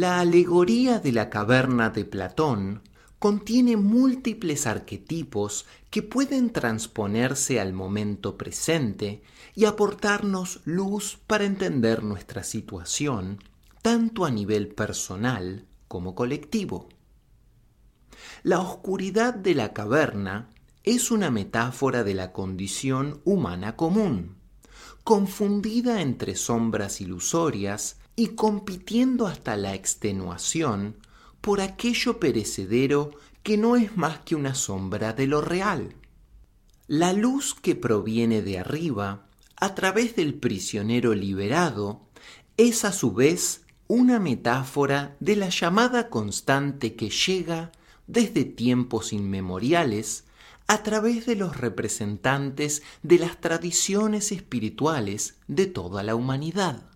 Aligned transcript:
La 0.00 0.20
alegoría 0.20 0.98
de 0.98 1.12
la 1.12 1.28
caverna 1.28 1.90
de 1.90 2.06
Platón 2.06 2.82
contiene 3.20 3.76
múltiples 3.76 4.66
arquetipos 4.66 5.66
que 5.90 6.02
pueden 6.02 6.50
transponerse 6.50 7.60
al 7.60 7.74
momento 7.74 8.38
presente 8.38 9.22
y 9.54 9.66
aportarnos 9.66 10.62
luz 10.64 11.18
para 11.26 11.44
entender 11.44 12.02
nuestra 12.02 12.42
situación, 12.42 13.38
tanto 13.82 14.24
a 14.24 14.30
nivel 14.30 14.68
personal 14.68 15.66
como 15.86 16.14
colectivo. 16.14 16.88
La 18.42 18.58
oscuridad 18.58 19.34
de 19.34 19.54
la 19.54 19.74
caverna 19.74 20.48
es 20.82 21.10
una 21.10 21.30
metáfora 21.30 22.04
de 22.04 22.14
la 22.14 22.32
condición 22.32 23.20
humana 23.24 23.76
común, 23.76 24.36
confundida 25.04 26.00
entre 26.00 26.36
sombras 26.36 27.02
ilusorias 27.02 27.98
y 28.16 28.28
compitiendo 28.28 29.26
hasta 29.26 29.58
la 29.58 29.74
extenuación 29.74 30.96
por 31.40 31.60
aquello 31.60 32.20
perecedero 32.20 33.12
que 33.42 33.56
no 33.56 33.76
es 33.76 33.96
más 33.96 34.20
que 34.20 34.34
una 34.34 34.54
sombra 34.54 35.12
de 35.12 35.26
lo 35.26 35.40
real. 35.40 35.96
La 36.86 37.12
luz 37.12 37.54
que 37.54 37.74
proviene 37.74 38.42
de 38.42 38.58
arriba, 38.58 39.26
a 39.56 39.74
través 39.74 40.16
del 40.16 40.34
prisionero 40.34 41.14
liberado, 41.14 42.08
es 42.56 42.84
a 42.84 42.92
su 42.92 43.12
vez 43.12 43.62
una 43.86 44.20
metáfora 44.20 45.16
de 45.20 45.36
la 45.36 45.48
llamada 45.48 46.10
constante 46.10 46.94
que 46.94 47.10
llega 47.10 47.72
desde 48.06 48.44
tiempos 48.44 49.12
inmemoriales 49.12 50.24
a 50.66 50.82
través 50.82 51.26
de 51.26 51.34
los 51.34 51.56
representantes 51.56 52.82
de 53.02 53.18
las 53.18 53.40
tradiciones 53.40 54.30
espirituales 54.30 55.34
de 55.48 55.66
toda 55.66 56.02
la 56.02 56.14
humanidad. 56.14 56.90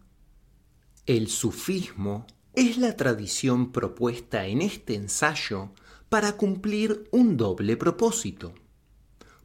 El 1.06 1.28
sufismo 1.28 2.26
es 2.56 2.78
la 2.78 2.96
tradición 2.96 3.72
propuesta 3.72 4.46
en 4.46 4.62
este 4.62 4.94
ensayo 4.94 5.70
para 6.08 6.36
cumplir 6.36 7.08
un 7.10 7.36
doble 7.36 7.76
propósito. 7.76 8.54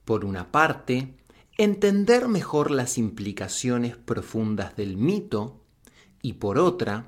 Por 0.05 0.25
una 0.25 0.51
parte, 0.51 1.15
entender 1.57 2.27
mejor 2.27 2.69
las 2.69 2.97
implicaciones 2.99 3.97
profundas 3.97 4.75
del 4.75 4.95
mito 4.95 5.59
y 6.21 6.33
por 6.33 6.59
otra, 6.59 7.07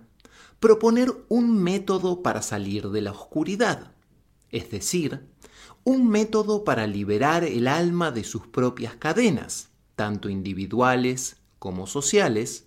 proponer 0.59 1.13
un 1.29 1.61
método 1.61 2.23
para 2.23 2.41
salir 2.41 2.89
de 2.89 3.01
la 3.01 3.11
oscuridad, 3.11 3.91
es 4.49 4.71
decir, 4.71 5.27
un 5.83 6.07
método 6.09 6.63
para 6.63 6.87
liberar 6.87 7.43
el 7.43 7.67
alma 7.67 8.11
de 8.11 8.23
sus 8.23 8.47
propias 8.47 8.95
cadenas, 8.95 9.69
tanto 9.95 10.29
individuales 10.29 11.37
como 11.59 11.85
sociales, 11.85 12.65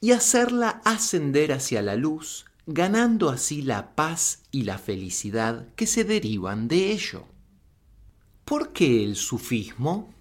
y 0.00 0.12
hacerla 0.12 0.82
ascender 0.84 1.52
hacia 1.52 1.82
la 1.82 1.96
luz, 1.96 2.46
ganando 2.66 3.30
así 3.30 3.62
la 3.62 3.94
paz 3.94 4.42
y 4.50 4.64
la 4.64 4.78
felicidad 4.78 5.72
que 5.76 5.86
se 5.86 6.04
derivan 6.04 6.66
de 6.66 6.90
ello. 6.90 7.24
¿Por 8.44 8.72
qué 8.72 9.04
el 9.04 9.16
sufismo? 9.16 10.12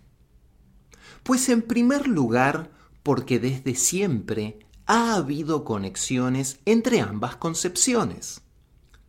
Pues 1.23 1.49
en 1.49 1.63
primer 1.63 2.07
lugar, 2.07 2.71
porque 3.01 3.39
desde 3.39 3.75
siempre 3.75 4.59
ha 4.85 5.15
habido 5.15 5.63
conexiones 5.63 6.59
entre 6.65 7.01
ambas 7.01 7.35
concepciones. 7.35 8.41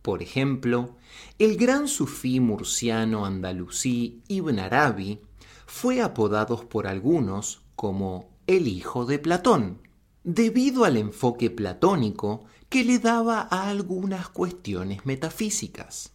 Por 0.01 0.23
ejemplo, 0.23 0.95
el 1.37 1.57
gran 1.57 1.87
sufí 1.87 2.39
murciano 2.39 3.25
andalusí 3.25 4.21
Ibn 4.27 4.59
Arabi 4.59 5.21
fue 5.67 6.01
apodado 6.01 6.67
por 6.67 6.87
algunos 6.87 7.61
como 7.75 8.29
el 8.47 8.67
hijo 8.67 9.05
de 9.05 9.19
Platón, 9.19 9.81
debido 10.23 10.85
al 10.85 10.97
enfoque 10.97 11.49
platónico 11.51 12.45
que 12.69 12.83
le 12.83 12.99
daba 12.99 13.47
a 13.49 13.69
algunas 13.69 14.29
cuestiones 14.29 15.05
metafísicas. 15.05 16.11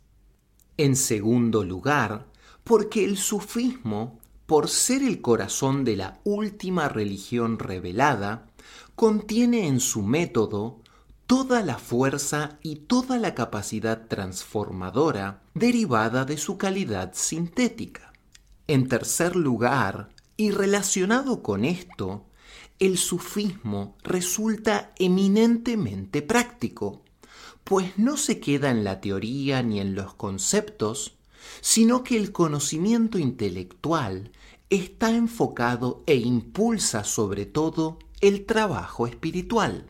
En 0.77 0.97
segundo 0.97 1.65
lugar, 1.65 2.27
porque 2.65 3.05
el 3.05 3.17
sufismo, 3.17 4.19
por 4.47 4.69
ser 4.69 5.03
el 5.03 5.21
corazón 5.21 5.85
de 5.85 5.97
la 5.97 6.21
última 6.25 6.89
religión 6.89 7.59
revelada, 7.59 8.47
contiene 8.95 9.67
en 9.67 9.81
su 9.81 10.03
método 10.03 10.81
toda 11.27 11.63
la 11.63 11.79
fuerza 11.79 12.59
y 12.63 12.77
toda 12.77 13.19
la 13.19 13.35
capacidad 13.35 14.07
transformadora 14.07 15.43
derivada 15.55 16.25
de 16.25 16.37
su 16.37 16.59
calidad 16.59 17.13
sintética. 17.15 18.13
En 18.67 18.89
tercer 18.89 19.37
lugar, 19.37 20.11
y 20.37 20.51
relacionado 20.51 21.43
con 21.43 21.65
esto, 21.65 22.27
el 22.83 22.99
sufismo 22.99 23.97
resulta 24.03 24.93
eminentemente 24.99 26.21
práctico, 26.21 27.05
pues 27.63 27.97
no 27.97 28.17
se 28.17 28.41
queda 28.41 28.73
en 28.73 28.83
la 28.83 29.01
teoría 29.01 29.63
ni 29.63 29.79
en 29.79 29.95
los 29.95 30.15
conceptos, 30.15 31.17
sino 31.61 32.03
que 32.03 32.17
el 32.17 32.33
conocimiento 32.33 33.21
intelectual 33.21 34.33
está 34.69 35.11
enfocado 35.11 36.03
e 36.07 36.17
impulsa 36.17 37.05
sobre 37.05 37.47
todo 37.47 38.01
el 38.21 38.47
trabajo 38.47 39.07
espiritual. 39.07 39.87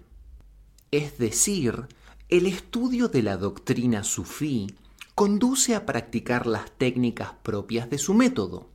Es 0.90 1.16
decir, 1.16 1.86
el 2.28 2.46
estudio 2.46 3.08
de 3.08 3.22
la 3.22 3.38
doctrina 3.38 4.04
sufí 4.04 4.66
conduce 5.14 5.74
a 5.74 5.86
practicar 5.86 6.46
las 6.46 6.70
técnicas 6.72 7.32
propias 7.42 7.88
de 7.88 7.96
su 7.96 8.12
método, 8.12 8.68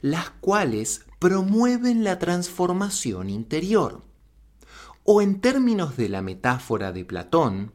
las 0.00 0.30
cuales 0.40 1.04
promueven 1.18 2.04
la 2.04 2.18
transformación 2.18 3.30
interior. 3.30 4.02
O 5.04 5.22
en 5.22 5.40
términos 5.40 5.96
de 5.96 6.08
la 6.08 6.22
metáfora 6.22 6.92
de 6.92 7.04
Platón, 7.04 7.72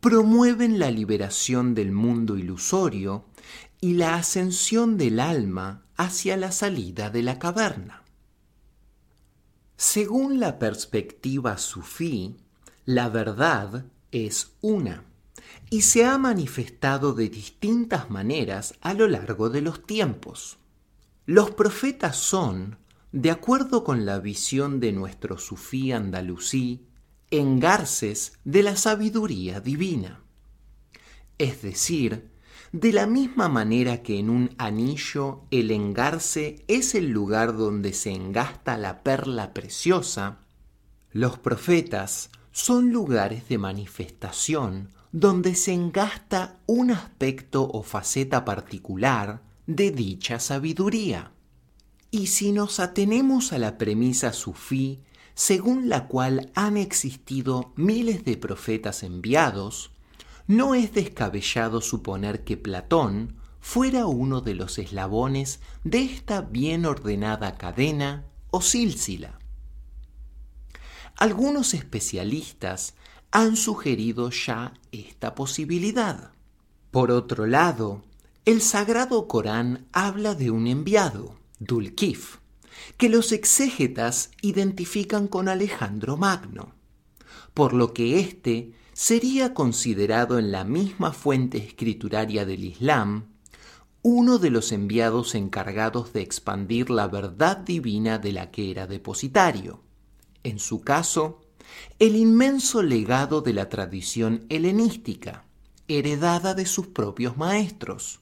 promueven 0.00 0.78
la 0.78 0.90
liberación 0.90 1.74
del 1.74 1.92
mundo 1.92 2.36
ilusorio 2.36 3.24
y 3.80 3.94
la 3.94 4.14
ascensión 4.14 4.96
del 4.96 5.20
alma 5.20 5.82
hacia 5.96 6.36
la 6.36 6.52
salida 6.52 7.10
de 7.10 7.22
la 7.22 7.38
caverna. 7.38 8.02
Según 9.76 10.40
la 10.40 10.58
perspectiva 10.58 11.58
sufí, 11.58 12.36
la 12.84 13.08
verdad 13.08 13.84
es 14.12 14.52
una 14.60 15.04
y 15.70 15.82
se 15.82 16.04
ha 16.04 16.18
manifestado 16.18 17.12
de 17.12 17.28
distintas 17.28 18.10
maneras 18.10 18.74
a 18.80 18.94
lo 18.94 19.08
largo 19.08 19.50
de 19.50 19.62
los 19.62 19.84
tiempos. 19.84 20.58
Los 21.32 21.52
profetas 21.52 22.18
son, 22.18 22.76
de 23.10 23.30
acuerdo 23.30 23.84
con 23.84 24.04
la 24.04 24.18
visión 24.18 24.80
de 24.80 24.92
nuestro 24.92 25.38
sufí 25.38 25.90
andalusí, 25.90 26.84
engarces 27.30 28.34
de 28.44 28.62
la 28.62 28.76
sabiduría 28.76 29.58
divina. 29.58 30.20
Es 31.38 31.62
decir, 31.62 32.28
de 32.72 32.92
la 32.92 33.06
misma 33.06 33.48
manera 33.48 34.02
que 34.02 34.18
en 34.18 34.28
un 34.28 34.54
anillo 34.58 35.44
el 35.50 35.70
engarce 35.70 36.66
es 36.68 36.94
el 36.94 37.08
lugar 37.08 37.56
donde 37.56 37.94
se 37.94 38.10
engasta 38.10 38.76
la 38.76 39.02
perla 39.02 39.54
preciosa, 39.54 40.40
los 41.12 41.38
profetas 41.38 42.28
son 42.50 42.92
lugares 42.92 43.48
de 43.48 43.56
manifestación 43.56 44.90
donde 45.12 45.54
se 45.54 45.72
engasta 45.72 46.60
un 46.66 46.90
aspecto 46.90 47.66
o 47.66 47.82
faceta 47.82 48.44
particular 48.44 49.50
de 49.66 49.90
dicha 49.90 50.40
sabiduría. 50.40 51.32
Y 52.10 52.26
si 52.26 52.52
nos 52.52 52.80
atenemos 52.80 53.52
a 53.52 53.58
la 53.58 53.78
premisa 53.78 54.32
sufí, 54.32 55.02
según 55.34 55.88
la 55.88 56.08
cual 56.08 56.50
han 56.54 56.76
existido 56.76 57.72
miles 57.76 58.24
de 58.24 58.36
profetas 58.36 59.02
enviados, 59.02 59.92
no 60.46 60.74
es 60.74 60.92
descabellado 60.92 61.80
suponer 61.80 62.44
que 62.44 62.56
Platón 62.56 63.36
fuera 63.60 64.06
uno 64.06 64.40
de 64.40 64.54
los 64.54 64.78
eslabones 64.78 65.60
de 65.84 66.02
esta 66.02 66.42
bien 66.42 66.84
ordenada 66.84 67.56
cadena 67.56 68.26
o 68.50 68.60
sílsila. 68.60 69.38
Algunos 71.16 71.72
especialistas 71.72 72.94
han 73.30 73.56
sugerido 73.56 74.30
ya 74.30 74.74
esta 74.90 75.34
posibilidad. 75.34 76.32
Por 76.90 77.10
otro 77.10 77.46
lado, 77.46 78.02
el 78.44 78.60
Sagrado 78.60 79.28
Corán 79.28 79.86
habla 79.92 80.34
de 80.34 80.50
un 80.50 80.66
enviado, 80.66 81.36
Dulkif, 81.60 82.38
que 82.96 83.08
los 83.08 83.30
exégetas 83.30 84.32
identifican 84.40 85.28
con 85.28 85.48
Alejandro 85.48 86.16
Magno, 86.16 86.74
por 87.54 87.72
lo 87.72 87.94
que 87.94 88.18
éste 88.18 88.72
sería 88.94 89.54
considerado 89.54 90.40
en 90.40 90.50
la 90.50 90.64
misma 90.64 91.12
fuente 91.12 91.58
escrituraria 91.58 92.44
del 92.44 92.64
Islam 92.64 93.28
uno 94.02 94.38
de 94.38 94.50
los 94.50 94.72
enviados 94.72 95.36
encargados 95.36 96.12
de 96.12 96.22
expandir 96.22 96.90
la 96.90 97.06
verdad 97.06 97.58
divina 97.58 98.18
de 98.18 98.32
la 98.32 98.50
que 98.50 98.72
era 98.72 98.88
depositario. 98.88 99.84
En 100.42 100.58
su 100.58 100.80
caso, 100.80 101.42
el 102.00 102.16
inmenso 102.16 102.82
legado 102.82 103.40
de 103.42 103.52
la 103.52 103.68
tradición 103.68 104.44
helenística, 104.48 105.44
heredada 105.86 106.54
de 106.54 106.66
sus 106.66 106.88
propios 106.88 107.36
maestros. 107.36 108.18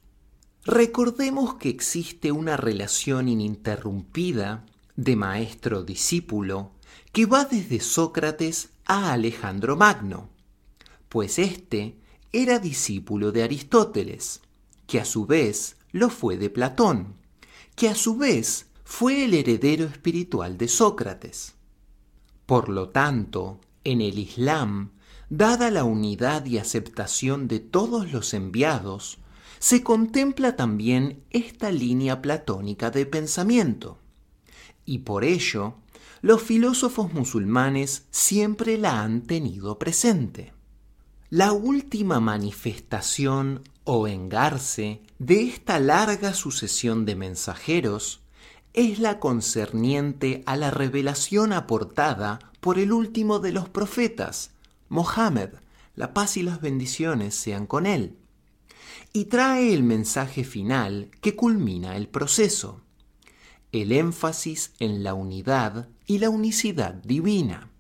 Recordemos 0.65 1.55
que 1.55 1.71
existe 1.71 2.33
una 2.33 2.59
relación 2.59 3.29
ininterrumpida 3.29 4.67
de 4.95 5.17
maestro-discípulo 5.17 6.73
que 7.13 7.25
va 7.25 7.47
desde 7.47 7.81
Sócrates 7.81 8.69
a 8.85 9.13
Alejandro 9.13 9.77
Magno, 9.77 10.29
pues 11.09 11.39
éste 11.39 11.97
era 12.31 12.59
discípulo 12.59 13.33
de 13.33 13.43
Aristóteles, 13.43 14.43
que 14.87 15.01
a 15.01 15.07
su 15.07 15.25
vez 15.25 15.77
lo 15.93 16.11
fue 16.11 16.37
de 16.37 16.51
Platón, 16.51 17.15
que 17.75 17.89
a 17.89 17.95
su 17.95 18.17
vez 18.17 18.67
fue 18.85 19.25
el 19.25 19.33
heredero 19.33 19.87
espiritual 19.87 20.59
de 20.59 20.69
Sócrates. 20.69 21.55
Por 22.45 22.69
lo 22.69 22.91
tanto, 22.91 23.61
en 23.83 24.03
el 24.03 24.19
Islam, 24.19 24.91
dada 25.31 25.71
la 25.71 25.85
unidad 25.85 26.45
y 26.45 26.59
aceptación 26.59 27.49
de 27.49 27.61
todos 27.61 28.13
los 28.13 28.35
enviados, 28.35 29.20
se 29.61 29.83
contempla 29.83 30.57
también 30.57 31.23
esta 31.29 31.71
línea 31.71 32.23
platónica 32.23 32.91
de 32.91 33.05
pensamiento. 33.05 33.99
Y 34.87 35.01
por 35.01 35.23
ello, 35.23 35.75
los 36.23 36.43
filósofos 36.43 37.13
musulmanes 37.13 38.07
siempre 38.11 38.79
la 38.79 39.03
han 39.03 39.21
tenido 39.21 39.79
presente. 39.79 40.55
La 41.29 41.53
última 41.53 42.21
manifestación 42.21 43.63
o 43.85 44.09
engarce 44.09 45.03
de 45.19 45.43
esta 45.43 45.79
larga 45.79 46.33
sucesión 46.33 47.05
de 47.05 47.17
mensajeros 47.17 48.23
es 48.73 48.99
la 48.99 49.19
concerniente 49.21 50.43
a 50.47 50.57
la 50.57 50.71
revelación 50.71 51.53
aportada 51.53 52.39
por 52.61 52.79
el 52.79 52.93
último 52.93 53.41
de 53.41 53.53
los 53.53 53.69
profetas, 53.69 54.53
Mohammed, 54.89 55.51
la 55.97 56.15
paz 56.15 56.39
y 56.39 56.43
las 56.43 56.63
bendiciones 56.63 57.35
sean 57.35 57.67
con 57.67 57.85
él 57.85 58.20
y 59.13 59.25
trae 59.27 59.75
el 59.75 59.83
mensaje 59.83 60.45
final 60.45 61.11
que 61.21 61.35
culmina 61.35 61.97
el 61.97 62.09
proceso, 62.09 62.81
el 63.73 63.93
énfasis 63.93 64.73
en 64.79 65.03
la 65.03 65.15
unidad 65.15 65.89
y 66.07 66.19
la 66.19 66.31
unicidad 66.31 66.95
divina. 66.95 67.71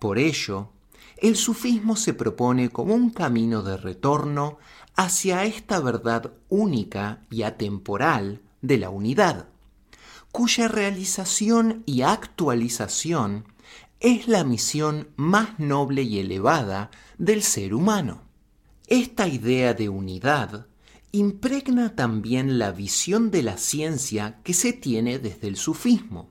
Por 0.00 0.18
ello, 0.18 0.70
el 1.18 1.36
sufismo 1.36 1.96
se 1.96 2.14
propone 2.14 2.70
como 2.70 2.94
un 2.94 3.10
camino 3.10 3.62
de 3.62 3.76
retorno 3.76 4.58
hacia 4.96 5.44
esta 5.44 5.78
verdad 5.80 6.32
única 6.48 7.22
y 7.30 7.42
atemporal 7.42 8.40
de 8.60 8.78
la 8.78 8.90
unidad, 8.90 9.48
cuya 10.32 10.68
realización 10.68 11.82
y 11.86 12.02
actualización 12.02 13.44
es 14.00 14.26
la 14.26 14.42
misión 14.42 15.08
más 15.16 15.60
noble 15.60 16.02
y 16.02 16.18
elevada 16.18 16.90
del 17.18 17.42
ser 17.42 17.74
humano. 17.74 18.31
Esta 18.92 19.26
idea 19.26 19.72
de 19.72 19.88
unidad 19.88 20.66
impregna 21.12 21.96
también 21.96 22.58
la 22.58 22.72
visión 22.72 23.30
de 23.30 23.42
la 23.42 23.56
ciencia 23.56 24.42
que 24.44 24.52
se 24.52 24.74
tiene 24.74 25.18
desde 25.18 25.48
el 25.48 25.56
sufismo, 25.56 26.28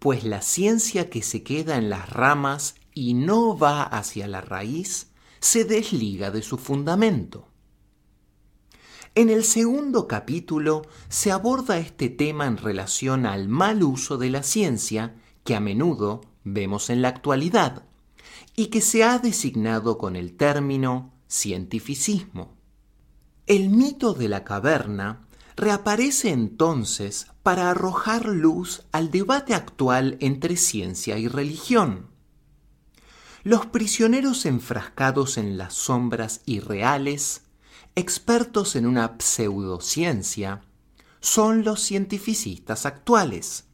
pues 0.00 0.24
la 0.24 0.42
ciencia 0.42 1.08
que 1.08 1.22
se 1.22 1.44
queda 1.44 1.76
en 1.76 1.88
las 1.88 2.10
ramas 2.10 2.74
y 2.92 3.14
no 3.14 3.56
va 3.56 3.84
hacia 3.84 4.26
la 4.26 4.40
raíz 4.40 5.12
se 5.38 5.64
desliga 5.64 6.32
de 6.32 6.42
su 6.42 6.58
fundamento. 6.58 7.46
En 9.14 9.30
el 9.30 9.44
segundo 9.44 10.08
capítulo 10.08 10.82
se 11.08 11.30
aborda 11.30 11.78
este 11.78 12.08
tema 12.08 12.48
en 12.48 12.56
relación 12.56 13.26
al 13.26 13.46
mal 13.46 13.84
uso 13.84 14.18
de 14.18 14.30
la 14.30 14.42
ciencia 14.42 15.14
que 15.44 15.54
a 15.54 15.60
menudo 15.60 16.22
vemos 16.42 16.90
en 16.90 17.00
la 17.00 17.10
actualidad 17.10 17.84
y 18.56 18.70
que 18.70 18.80
se 18.80 19.04
ha 19.04 19.20
designado 19.20 19.98
con 19.98 20.16
el 20.16 20.36
término 20.36 21.19
cientificismo. 21.30 22.56
El 23.46 23.70
mito 23.70 24.14
de 24.14 24.28
la 24.28 24.44
caverna 24.44 25.26
reaparece 25.56 26.30
entonces 26.30 27.26
para 27.42 27.70
arrojar 27.70 28.26
luz 28.26 28.82
al 28.92 29.10
debate 29.10 29.54
actual 29.54 30.16
entre 30.20 30.56
ciencia 30.56 31.18
y 31.18 31.28
religión. 31.28 32.08
Los 33.42 33.66
prisioneros 33.66 34.44
enfrascados 34.44 35.38
en 35.38 35.56
las 35.56 35.74
sombras 35.74 36.42
irreales, 36.44 37.44
expertos 37.94 38.76
en 38.76 38.86
una 38.86 39.16
pseudociencia, 39.18 40.62
son 41.20 41.64
los 41.64 41.82
cientificistas 41.82 42.86
actuales, 42.86 43.64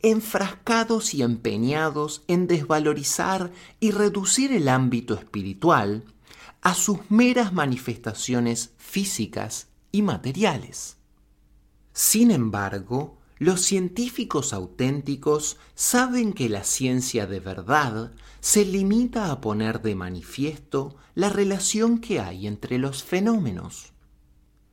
enfrascados 0.00 1.14
y 1.14 1.22
empeñados 1.22 2.24
en 2.26 2.46
desvalorizar 2.46 3.52
y 3.78 3.92
reducir 3.92 4.52
el 4.52 4.68
ámbito 4.68 5.14
espiritual 5.14 6.04
a 6.62 6.74
sus 6.74 6.98
meras 7.10 7.52
manifestaciones 7.52 8.70
físicas 8.78 9.66
y 9.90 10.02
materiales. 10.02 10.96
Sin 11.92 12.30
embargo, 12.30 13.18
los 13.38 13.60
científicos 13.60 14.52
auténticos 14.52 15.56
saben 15.74 16.32
que 16.32 16.48
la 16.48 16.62
ciencia 16.62 17.26
de 17.26 17.40
verdad 17.40 18.12
se 18.40 18.64
limita 18.64 19.32
a 19.32 19.40
poner 19.40 19.82
de 19.82 19.96
manifiesto 19.96 20.96
la 21.16 21.28
relación 21.28 21.98
que 21.98 22.20
hay 22.20 22.46
entre 22.46 22.78
los 22.78 23.02
fenómenos. 23.02 23.92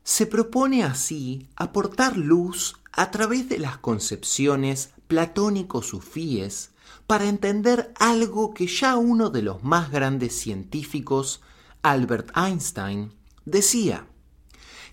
Se 0.04 0.28
propone 0.28 0.84
así 0.84 1.50
aportar 1.56 2.16
luz 2.18 2.76
a 2.92 3.10
través 3.10 3.50
de 3.50 3.58
las 3.58 3.80
concepciones 3.80 4.92
platónico-sufíes 5.08 6.70
para 7.08 7.26
entender 7.28 7.92
algo 8.00 8.54
que 8.54 8.68
ya 8.68 8.98
uno 8.98 9.32
de 9.32 9.42
los 9.42 9.64
más 9.64 9.92
grandes 9.92 10.38
científicos 10.38 11.42
Albert 11.82 12.36
Einstein, 12.36 13.14
decía 13.46 14.08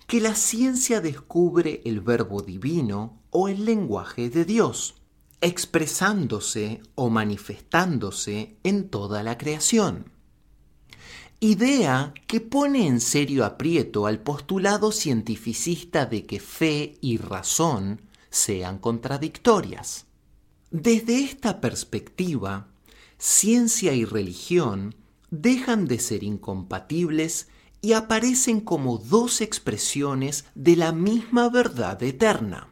que 0.07 0.21
la 0.21 0.35
ciencia 0.35 1.01
descubre 1.01 1.81
el 1.83 1.99
verbo 1.99 2.41
divino 2.41 3.21
o 3.29 3.49
el 3.49 3.65
lenguaje 3.65 4.29
de 4.29 4.45
Dios, 4.45 4.95
expresándose 5.41 6.81
o 6.95 7.09
manifestándose 7.09 8.57
en 8.63 8.89
toda 8.89 9.21
la 9.21 9.37
creación. 9.37 10.11
Idea 11.39 12.13
que 12.25 12.39
pone 12.39 12.87
en 12.87 12.99
serio 12.99 13.45
aprieto 13.45 14.07
al 14.07 14.19
postulado 14.19 14.91
cientificista 14.91 16.05
de 16.05 16.25
que 16.25 16.39
fe 16.39 16.97
y 17.01 17.17
razón 17.17 18.01
sean 18.29 18.79
contradictorias. 18.79 20.05
Desde 20.71 21.23
esta 21.23 21.61
perspectiva, 21.61 22.69
ciencia 23.17 23.93
y 23.93 24.03
religión 24.03 24.95
dejan 25.29 25.85
de 25.85 25.99
ser 25.99 26.23
incompatibles 26.23 27.47
y 27.81 27.93
aparecen 27.93 28.61
como 28.61 28.97
dos 28.97 29.41
expresiones 29.41 30.45
de 30.55 30.75
la 30.75 30.91
misma 30.91 31.49
verdad 31.49 32.01
eterna. 32.01 32.69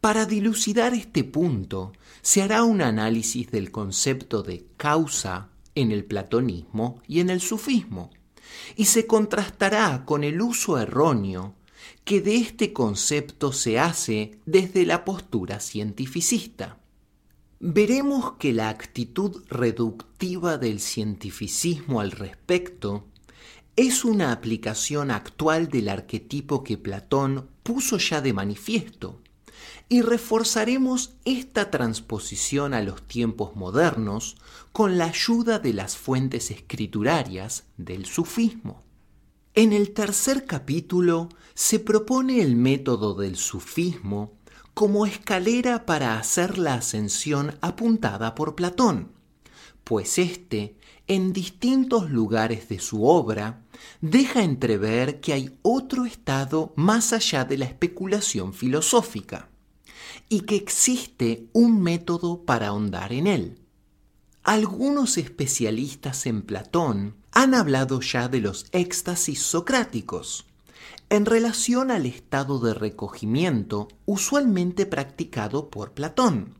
Para 0.00 0.26
dilucidar 0.26 0.94
este 0.94 1.24
punto, 1.24 1.92
se 2.22 2.42
hará 2.42 2.62
un 2.62 2.82
análisis 2.82 3.50
del 3.50 3.70
concepto 3.70 4.42
de 4.42 4.66
causa 4.76 5.50
en 5.74 5.92
el 5.92 6.04
platonismo 6.04 7.00
y 7.06 7.20
en 7.20 7.30
el 7.30 7.40
sufismo, 7.40 8.10
y 8.76 8.86
se 8.86 9.06
contrastará 9.06 10.04
con 10.04 10.24
el 10.24 10.40
uso 10.40 10.78
erróneo 10.78 11.54
que 12.04 12.20
de 12.20 12.36
este 12.36 12.72
concepto 12.72 13.52
se 13.52 13.78
hace 13.78 14.38
desde 14.46 14.86
la 14.86 15.04
postura 15.04 15.60
cientificista 15.60 16.78
veremos 17.60 18.34
que 18.38 18.52
la 18.52 18.68
actitud 18.68 19.42
reductiva 19.48 20.58
del 20.58 20.80
cientificismo 20.80 22.00
al 22.00 22.12
respecto 22.12 23.06
es 23.76 24.04
una 24.04 24.32
aplicación 24.32 25.10
actual 25.10 25.68
del 25.68 25.88
arquetipo 25.88 26.64
que 26.64 26.78
Platón 26.78 27.48
puso 27.62 27.98
ya 27.98 28.20
de 28.20 28.32
manifiesto, 28.32 29.20
y 29.88 30.02
reforzaremos 30.02 31.14
esta 31.24 31.70
transposición 31.70 32.74
a 32.74 32.82
los 32.82 33.02
tiempos 33.02 33.56
modernos 33.56 34.36
con 34.72 34.98
la 34.98 35.06
ayuda 35.06 35.58
de 35.58 35.72
las 35.72 35.96
fuentes 35.96 36.50
escriturarias 36.50 37.64
del 37.76 38.06
sufismo. 38.06 38.82
En 39.54 39.72
el 39.72 39.92
tercer 39.92 40.44
capítulo 40.44 41.28
se 41.54 41.80
propone 41.80 42.42
el 42.42 42.54
método 42.54 43.14
del 43.14 43.36
sufismo 43.36 44.34
como 44.78 45.06
escalera 45.06 45.86
para 45.86 46.20
hacer 46.20 46.56
la 46.56 46.74
ascensión 46.74 47.58
apuntada 47.60 48.36
por 48.36 48.54
Platón, 48.54 49.10
pues 49.82 50.20
éste, 50.20 50.76
en 51.08 51.32
distintos 51.32 52.12
lugares 52.12 52.68
de 52.68 52.78
su 52.78 53.04
obra, 53.04 53.64
deja 54.00 54.44
entrever 54.44 55.18
que 55.18 55.32
hay 55.32 55.58
otro 55.62 56.04
estado 56.04 56.74
más 56.76 57.12
allá 57.12 57.44
de 57.44 57.58
la 57.58 57.64
especulación 57.64 58.52
filosófica, 58.52 59.48
y 60.28 60.42
que 60.42 60.54
existe 60.54 61.48
un 61.52 61.82
método 61.82 62.44
para 62.44 62.68
ahondar 62.68 63.12
en 63.12 63.26
él. 63.26 63.58
Algunos 64.44 65.18
especialistas 65.18 66.24
en 66.24 66.42
Platón 66.42 67.16
han 67.32 67.56
hablado 67.56 68.00
ya 68.00 68.28
de 68.28 68.40
los 68.42 68.66
éxtasis 68.70 69.42
socráticos, 69.42 70.46
en 71.10 71.26
relación 71.26 71.90
al 71.90 72.06
estado 72.06 72.58
de 72.58 72.74
recogimiento 72.74 73.88
usualmente 74.06 74.86
practicado 74.86 75.70
por 75.70 75.92
Platón, 75.92 76.54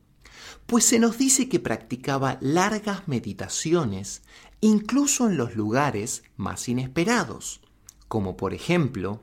pues 0.66 0.85
se 0.85 0.99
nos 0.99 1.18
dice 1.18 1.49
que 1.49 1.61
practicaba 1.61 2.38
largas 2.40 3.08
meditaciones 3.08 4.23
incluso 4.61 5.28
en 5.28 5.37
los 5.37 5.54
lugares 5.54 6.23
más 6.37 6.68
inesperados, 6.68 7.61
como 8.08 8.37
por 8.37 8.54
ejemplo 8.54 9.23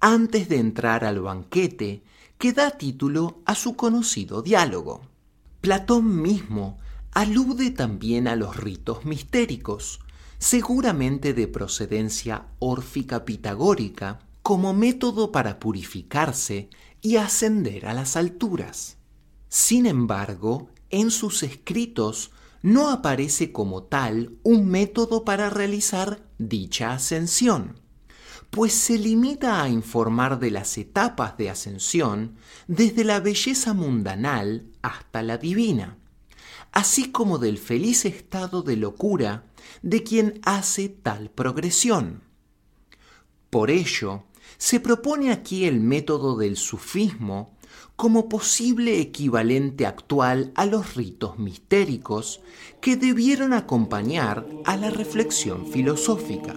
antes 0.00 0.48
de 0.48 0.58
entrar 0.58 1.04
al 1.04 1.20
banquete 1.20 2.02
que 2.38 2.52
da 2.52 2.70
título 2.70 3.42
a 3.44 3.54
su 3.54 3.74
conocido 3.74 4.42
diálogo. 4.42 5.02
Platón 5.60 6.22
mismo 6.22 6.78
alude 7.12 7.70
también 7.70 8.28
a 8.28 8.36
los 8.36 8.56
ritos 8.56 9.04
mistéricos, 9.04 10.00
seguramente 10.38 11.34
de 11.34 11.48
procedencia 11.48 12.46
órfica 12.60 13.24
pitagórica, 13.24 14.20
como 14.48 14.72
método 14.72 15.30
para 15.30 15.60
purificarse 15.60 16.70
y 17.02 17.16
ascender 17.16 17.84
a 17.84 17.92
las 17.92 18.16
alturas. 18.16 18.96
Sin 19.50 19.84
embargo, 19.84 20.70
en 20.88 21.10
sus 21.10 21.42
escritos 21.42 22.30
no 22.62 22.88
aparece 22.88 23.52
como 23.52 23.82
tal 23.82 24.38
un 24.44 24.66
método 24.66 25.22
para 25.22 25.50
realizar 25.50 26.26
dicha 26.38 26.92
ascensión, 26.92 27.78
pues 28.48 28.72
se 28.72 28.96
limita 28.96 29.62
a 29.62 29.68
informar 29.68 30.38
de 30.38 30.50
las 30.50 30.78
etapas 30.78 31.36
de 31.36 31.50
ascensión 31.50 32.36
desde 32.68 33.04
la 33.04 33.20
belleza 33.20 33.74
mundanal 33.74 34.72
hasta 34.80 35.22
la 35.22 35.36
divina, 35.36 35.98
así 36.72 37.12
como 37.12 37.36
del 37.36 37.58
feliz 37.58 38.06
estado 38.06 38.62
de 38.62 38.76
locura 38.76 39.44
de 39.82 40.02
quien 40.02 40.40
hace 40.42 40.88
tal 40.88 41.28
progresión. 41.28 42.22
Por 43.50 43.70
ello, 43.70 44.24
se 44.56 44.80
propone 44.80 45.30
aquí 45.30 45.66
el 45.66 45.80
método 45.80 46.36
del 46.36 46.56
sufismo 46.56 47.52
como 47.96 48.28
posible 48.28 49.00
equivalente 49.00 49.84
actual 49.84 50.52
a 50.54 50.66
los 50.66 50.94
ritos 50.94 51.38
mistéricos 51.38 52.40
que 52.80 52.96
debieron 52.96 53.52
acompañar 53.52 54.46
a 54.64 54.76
la 54.76 54.90
reflexión 54.90 55.66
filosófica. 55.66 56.54